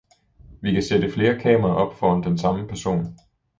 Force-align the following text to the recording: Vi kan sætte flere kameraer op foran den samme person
Vi 0.61 0.73
kan 0.73 0.83
sætte 0.83 1.11
flere 1.11 1.39
kameraer 1.39 1.73
op 1.73 1.93
foran 1.95 2.23
den 2.23 2.37
samme 2.37 2.67
person 2.67 3.15